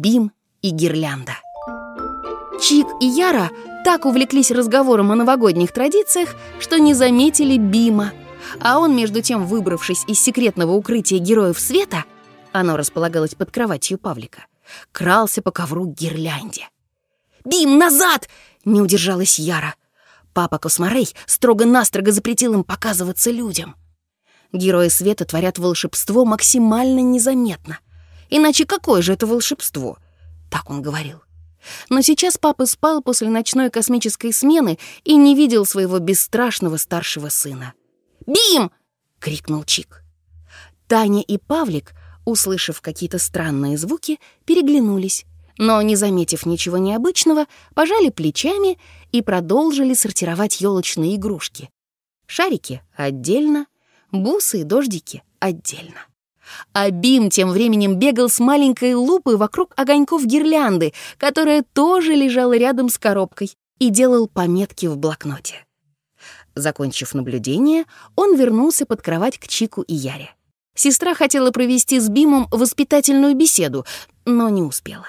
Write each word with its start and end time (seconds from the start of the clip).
Бим 0.00 0.32
и 0.62 0.70
гирлянда. 0.70 1.32
Чик 2.58 2.86
и 3.02 3.06
Яра 3.06 3.50
так 3.84 4.06
увлеклись 4.06 4.50
разговором 4.50 5.12
о 5.12 5.14
новогодних 5.14 5.72
традициях, 5.72 6.30
что 6.58 6.78
не 6.78 6.94
заметили 6.94 7.58
Бима. 7.58 8.12
А 8.60 8.78
он, 8.78 8.96
между 8.96 9.20
тем, 9.20 9.44
выбравшись 9.44 10.04
из 10.06 10.18
секретного 10.18 10.72
укрытия 10.72 11.18
героев 11.18 11.60
света, 11.60 12.04
оно 12.50 12.78
располагалось 12.78 13.34
под 13.34 13.50
кроватью 13.50 13.98
Павлика, 13.98 14.46
крался 14.90 15.42
по 15.42 15.50
ковру 15.50 15.84
гирлянде. 15.84 16.70
«Бим, 17.44 17.76
назад!»— 17.76 18.30
не 18.64 18.80
удержалась 18.80 19.38
Яра. 19.38 19.74
Папа 20.32 20.58
Косморей 20.58 21.14
строго-настрого 21.26 22.10
запретил 22.10 22.54
им 22.54 22.64
показываться 22.64 23.30
людям. 23.30 23.76
Герои 24.50 24.88
света 24.88 25.26
творят 25.26 25.58
волшебство 25.58 26.24
максимально 26.24 27.00
незаметно. 27.00 27.80
Иначе 28.30 28.64
какое 28.64 29.02
же 29.02 29.12
это 29.12 29.26
волшебство? 29.26 29.98
Так 30.50 30.70
он 30.70 30.82
говорил. 30.82 31.22
Но 31.90 32.00
сейчас 32.00 32.38
папа 32.38 32.64
спал 32.66 33.02
после 33.02 33.28
ночной 33.28 33.70
космической 33.70 34.32
смены 34.32 34.78
и 35.04 35.16
не 35.16 35.34
видел 35.34 35.66
своего 35.66 35.98
бесстрашного 35.98 36.78
старшего 36.78 37.28
сына. 37.28 37.74
«Бим!»— 38.26 38.70
крикнул 39.18 39.64
Чик. 39.64 40.02
Таня 40.86 41.22
и 41.22 41.36
Павлик, 41.38 41.92
услышав 42.24 42.80
какие-то 42.80 43.18
странные 43.18 43.76
звуки, 43.76 44.18
переглянулись, 44.44 45.26
но, 45.58 45.82
не 45.82 45.96
заметив 45.96 46.46
ничего 46.46 46.78
необычного, 46.78 47.46
пожали 47.74 48.08
плечами 48.08 48.78
и 49.12 49.20
продолжили 49.20 49.94
сортировать 49.94 50.60
елочные 50.60 51.16
игрушки. 51.16 51.70
Шарики 52.26 52.82
отдельно, 52.96 53.66
бусы 54.10 54.60
и 54.60 54.64
дождики 54.64 55.22
отдельно. 55.38 56.06
А 56.72 56.90
Бим 56.90 57.30
тем 57.30 57.50
временем 57.50 57.96
бегал 57.96 58.28
с 58.28 58.38
маленькой 58.40 58.94
лупой 58.94 59.36
вокруг 59.36 59.72
огоньков 59.76 60.24
гирлянды, 60.24 60.92
которая 61.18 61.64
тоже 61.72 62.14
лежала 62.14 62.56
рядом 62.56 62.88
с 62.88 62.98
коробкой, 62.98 63.52
и 63.78 63.90
делал 63.90 64.28
пометки 64.28 64.86
в 64.86 64.96
блокноте. 64.96 65.66
Закончив 66.54 67.14
наблюдение, 67.14 67.84
он 68.16 68.36
вернулся 68.36 68.86
под 68.86 69.02
кровать 69.02 69.38
к 69.38 69.48
Чику 69.48 69.82
и 69.82 69.94
Яре. 69.94 70.34
Сестра 70.74 71.14
хотела 71.14 71.50
провести 71.50 71.98
с 71.98 72.08
Бимом 72.08 72.46
воспитательную 72.50 73.34
беседу, 73.34 73.84
но 74.24 74.48
не 74.48 74.62
успела. 74.62 75.06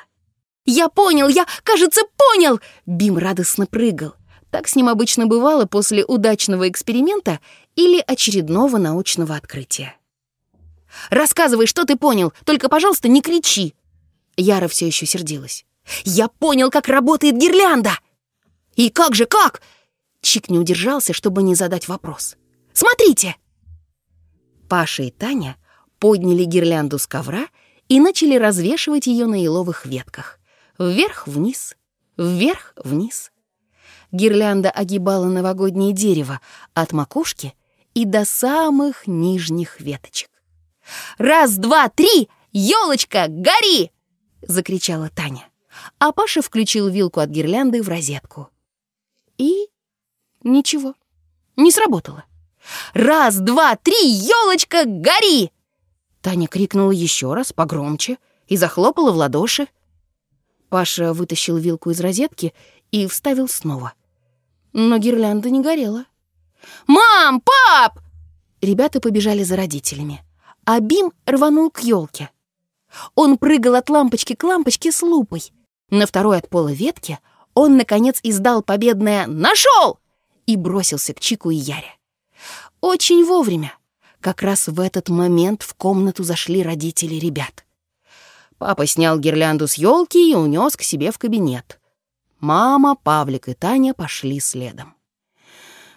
«Я 0.66 0.89
понял! 0.89 1.28
Я, 1.28 1.45
кажется, 1.64 2.02
понял!» 2.17 2.59
Бим 2.86 3.17
радостно 3.17 3.66
прыгал. 3.66 4.14
Так 4.52 4.67
с 4.67 4.75
ним 4.75 4.89
обычно 4.89 5.28
бывало 5.28 5.66
после 5.66 6.03
удачного 6.06 6.69
эксперимента 6.69 7.39
или 7.75 8.03
очередного 8.06 8.78
научного 8.78 9.36
открытия. 9.36 9.95
«Рассказывай, 11.09 11.67
что 11.67 11.86
ты 11.86 11.95
понял, 11.95 12.34
только, 12.45 12.70
пожалуйста, 12.70 13.08
не 13.08 13.22
кричи!» 13.22 13.75
Яра 14.38 14.67
все 14.67 14.88
еще 14.88 15.06
сердилась. 15.06 15.66
«Я 16.03 16.28
понял, 16.28 16.70
как 16.70 16.88
работает 16.88 17.38
гирлянда!» 17.38 17.92
«И 18.75 18.89
как 18.89 19.16
же, 19.16 19.25
как?» 19.25 19.62
Чик 20.22 20.50
не 20.50 20.59
удержался, 20.59 21.14
чтобы 21.14 21.44
не 21.44 21.56
задать 21.56 21.88
вопрос. 21.88 22.38
«Смотрите!» 22.73 23.36
Паша 24.69 25.03
и 25.03 25.12
Таня 25.12 25.58
подняли 26.00 26.45
гирлянду 26.45 26.97
с 26.97 27.08
ковра 27.08 27.47
и 27.89 28.00
начали 28.00 28.38
развешивать 28.38 29.08
ее 29.08 29.25
на 29.28 29.36
еловых 29.36 29.86
ветках. 29.86 30.39
Вверх-вниз, 30.80 31.75
вверх-вниз. 32.17 33.31
Гирлянда 34.12 34.72
огибала 34.72 35.25
новогоднее 35.25 35.94
дерево 35.94 36.39
от 36.73 36.92
макушки 36.92 37.53
и 37.94 38.06
до 38.06 38.25
самых 38.25 39.08
нижних 39.08 39.80
веточек. 39.80 40.31
«Раз, 41.17 41.58
два, 41.58 41.89
три! 41.89 42.30
елочка, 42.52 43.28
гори!»— 43.28 43.92
закричала 44.41 45.09
Таня. 45.09 45.47
А 46.00 46.12
Паша 46.12 46.41
включил 46.41 46.90
вилку 46.90 47.19
от 47.19 47.29
гирлянды 47.29 47.81
в 47.81 47.88
розетку. 47.90 48.50
И 49.38 49.68
ничего, 50.44 50.96
не 51.56 51.72
сработало. 51.72 52.25
«Раз, 52.94 53.38
два, 53.38 53.75
три! 53.75 54.06
елочка, 54.06 54.84
гори!» 54.85 55.52
Таня 56.22 56.47
крикнула 56.47 56.91
еще 56.91 57.34
раз, 57.34 57.53
погромче, 57.53 58.18
и 58.47 58.58
захлопала 58.58 59.12
в 59.12 59.16
ладоши. 59.16 59.68
Паша 60.69 61.13
вытащил 61.13 61.58
вилку 61.58 61.90
из 61.90 62.00
розетки 62.00 62.53
и 62.91 63.08
вставил 63.08 63.47
снова. 63.47 63.94
Но 64.73 64.97
гирлянда 65.00 65.50
не 65.50 65.62
горела. 65.62 66.06
«Мам! 66.85 67.41
Пап!» 67.41 68.00
Ребята 68.62 69.00
побежали 69.00 69.41
за 69.41 69.56
родителями 69.56 70.23
а 70.66 70.79
Бим 70.79 71.11
рванул 71.25 71.69
к 71.69 71.81
елке. 71.81 72.29
Он 73.16 73.38
прыгал 73.38 73.75
от 73.75 73.89
лампочки 73.89 74.35
к 74.35 74.44
лампочке 74.44 74.91
с 74.91 75.01
лупой. 75.01 75.51
На 75.89 76.05
второй 76.05 76.38
от 76.38 76.49
пола 76.49 76.72
ветке 76.72 77.19
он, 77.53 77.77
наконец, 77.77 78.19
издал 78.23 78.61
победное 78.63 79.27
«Нашел!» 79.27 79.99
и 80.45 80.55
бросился 80.55 81.13
к 81.13 81.19
Чику 81.19 81.51
и 81.51 81.55
Яре. 81.55 81.97
Очень 82.81 83.25
вовремя. 83.25 83.73
Как 84.19 84.41
раз 84.41 84.67
в 84.67 84.79
этот 84.79 85.09
момент 85.09 85.63
в 85.63 85.73
комнату 85.73 86.23
зашли 86.23 86.63
родители 86.63 87.16
ребят. 87.16 87.66
Папа 88.57 88.85
снял 88.85 89.17
гирлянду 89.17 89.67
с 89.67 89.75
елки 89.75 90.31
и 90.31 90.35
унес 90.35 90.78
к 90.78 90.83
себе 90.83 91.11
в 91.11 91.17
кабинет. 91.17 91.79
Мама, 92.39 92.95
Павлик 92.95 93.49
и 93.49 93.53
Таня 93.53 93.93
пошли 93.93 94.39
следом. 94.39 94.95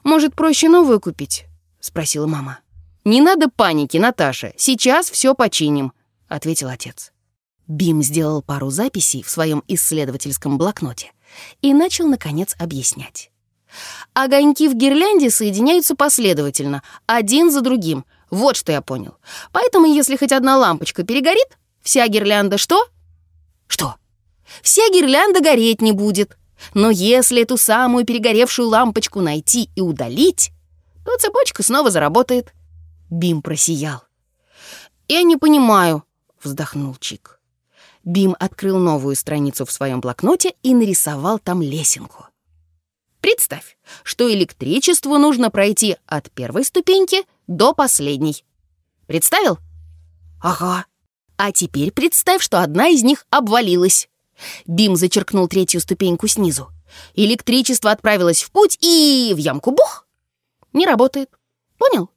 «Может, 0.03 0.35
проще 0.35 0.69
новую 0.69 1.01
купить?»— 1.01 1.47
спросила 1.81 2.27
мама. 2.27 2.61
«Не 3.05 3.21
надо 3.21 3.49
паники, 3.51 3.99
Наташа, 3.99 4.55
сейчас 4.57 5.11
все 5.11 5.35
починим»,— 5.35 5.93
ответил 6.29 6.69
отец. 6.69 7.13
Бим 7.67 8.03
сделал 8.03 8.43
пару 8.43 8.71
записей 8.71 9.23
в 9.23 9.31
своем 9.31 9.63
исследовательском 9.69 10.57
блокноте 10.57 11.13
и 11.61 11.75
начал, 11.75 12.07
наконец, 12.07 12.55
объяснять. 12.59 13.31
Огоньки 14.13 14.69
в 14.69 14.75
гирлянде 14.75 15.31
соединяются 15.31 15.95
последовательно, 15.95 16.83
один 17.07 17.51
за 17.51 17.61
другим. 17.61 18.05
Вот 18.31 18.57
что 18.57 18.73
я 18.73 18.81
понял. 18.81 19.17
Поэтому, 19.53 19.87
если 19.87 20.17
хоть 20.17 20.33
одна 20.33 20.57
лампочка 20.57 21.03
перегорит, 21.03 21.59
вся 21.83 22.07
гирлянда 22.07 22.57
что? 22.57 22.87
Что? 23.67 23.97
Вся 24.63 24.83
гирлянда 24.91 25.41
гореть 25.41 25.83
не 25.83 25.93
будет. 25.93 26.37
Но 26.73 26.91
если 26.91 27.43
эту 27.43 27.57
самую 27.57 28.07
перегоревшую 28.07 28.69
лампочку 28.69 29.21
найти 29.21 29.69
и 29.75 29.81
удалить, 29.81 30.53
то 31.05 31.17
цепочка 31.19 31.63
снова 31.63 31.91
заработает. 31.91 32.53
Бим 33.11 33.43
просиял. 33.43 34.03
«Я 35.09 35.23
не 35.23 35.37
понимаю»,— 35.37 36.05
вздохнул 36.43 36.97
Чик. 36.97 37.41
Бим 38.05 38.37
открыл 38.39 38.79
новую 38.79 39.17
страницу 39.17 39.65
в 39.65 39.73
своем 39.73 40.01
блокноте 40.01 40.55
и 40.63 40.75
нарисовал 40.75 41.39
там 41.39 41.63
лесенку. 41.63 42.27
Представь, 43.21 43.79
что 44.03 44.31
электричеству 44.31 45.17
нужно 45.17 45.51
пройти 45.51 45.97
от 46.05 46.31
первой 46.31 46.63
ступеньки 46.63 47.25
до 47.47 47.73
последней. 47.73 48.45
Представил? 49.07 49.59
Ага. 50.43 50.85
А 51.39 51.51
теперь 51.51 51.91
представь, 51.91 52.43
что 52.43 52.63
одна 52.63 52.89
из 52.89 53.03
них 53.03 53.25
обвалилась. 53.31 54.11
Бим 54.67 54.95
зачеркнул 54.95 55.49
третью 55.49 55.81
ступеньку 55.81 56.29
снизу. 56.29 56.69
Электричество 57.15 57.91
отправилось 57.91 58.43
в 58.43 58.51
путь 58.51 58.77
и 58.83 59.33
в 59.35 59.39
ямку 59.39 59.71
бух. 59.71 60.07
Не 60.75 60.85
работает. 60.85 61.31
Понял? 61.79 62.11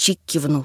Чик 0.00 0.18
кивнул. 0.24 0.64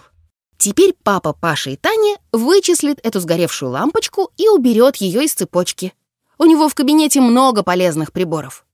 Теперь 0.58 0.96
папа, 1.04 1.34
Паша 1.34 1.72
и 1.72 1.76
Таня 1.76 2.16
вычислит 2.32 3.06
эту 3.06 3.20
сгоревшую 3.20 3.70
лампочку 3.70 4.32
и 4.38 4.48
уберет 4.48 4.96
ее 4.96 5.26
из 5.26 5.34
цепочки. 5.34 5.94
У 6.38 6.46
него 6.46 6.70
в 6.70 6.74
кабинете 6.74 7.20
много 7.20 7.62
полезных 7.62 8.14
приборов. 8.14 8.66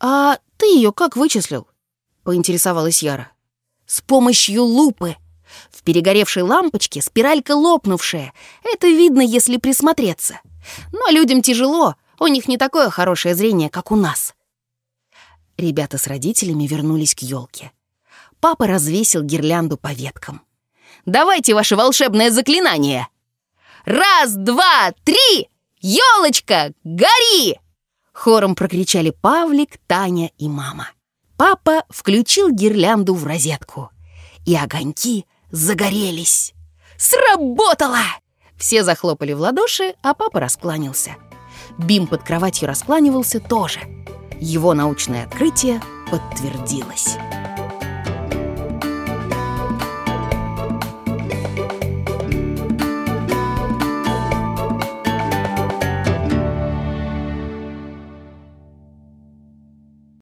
«А 0.00 0.38
ты 0.56 0.66
ее 0.66 0.90
как 0.90 1.16
вычислил?»— 1.16 1.68
поинтересовалась 2.24 3.04
Яра. 3.04 3.30
«С 3.86 4.00
помощью 4.00 4.64
лупы. 4.64 5.14
В 5.70 5.84
перегоревшей 5.84 6.42
лампочке 6.42 7.00
спиралька 7.00 7.52
лопнувшая. 7.52 8.32
Это 8.64 8.88
видно, 8.88 9.20
если 9.20 9.58
присмотреться. 9.58 10.40
Но 10.90 11.08
людям 11.12 11.40
тяжело, 11.40 11.94
у 12.18 12.26
них 12.26 12.48
не 12.48 12.58
такое 12.58 12.90
хорошее 12.90 13.36
зрение, 13.36 13.70
как 13.70 13.92
у 13.92 13.96
нас». 13.96 14.34
Ребята 15.56 15.98
с 15.98 16.08
родителями 16.08 16.66
вернулись 16.66 17.14
к 17.14 17.20
елке 17.20 17.70
папа 18.40 18.66
развесил 18.66 19.22
гирлянду 19.22 19.76
по 19.76 19.92
веткам. 19.92 20.42
«Давайте 21.06 21.54
ваше 21.54 21.76
волшебное 21.76 22.30
заклинание!» 22.30 23.08
«Раз, 23.84 24.34
два, 24.34 24.92
три! 25.04 25.48
Елочка, 25.80 26.72
гори!» 26.84 27.58
Хором 28.12 28.54
прокричали 28.54 29.10
Павлик, 29.10 29.78
Таня 29.86 30.30
и 30.38 30.48
мама. 30.48 30.88
Папа 31.36 31.84
включил 31.88 32.50
гирлянду 32.50 33.14
в 33.14 33.24
розетку, 33.24 33.90
и 34.44 34.56
огоньки 34.56 35.24
загорелись. 35.50 36.52
«Сработало!» 36.96 38.02
Все 38.58 38.82
захлопали 38.82 39.32
в 39.32 39.40
ладоши, 39.40 39.94
а 40.02 40.14
папа 40.14 40.40
раскланялся. 40.40 41.16
Бим 41.78 42.08
под 42.08 42.24
кроватью 42.24 42.66
раскланивался 42.66 43.38
тоже. 43.38 43.80
Его 44.40 44.74
научное 44.74 45.26
открытие 45.26 45.80
подтвердилось. 46.10 47.16